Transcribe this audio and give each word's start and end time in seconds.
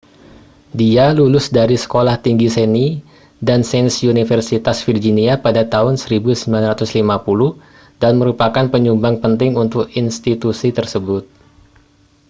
dia 0.79 1.05
lulus 1.17 1.45
dari 1.57 1.77
sekolah 1.83 2.15
tinggi 2.25 2.47
seni 2.55 2.87
dan 3.47 3.59
sains 3.69 3.95
universitas 4.13 4.77
virginia 4.87 5.33
pada 5.45 5.61
tahun 5.73 5.93
1950 5.93 6.49
dan 8.01 8.13
merupakan 8.21 8.65
penyumbang 8.73 9.15
penting 9.23 9.51
untuk 9.63 9.85
institusi 10.01 10.69
tersebut 10.77 11.23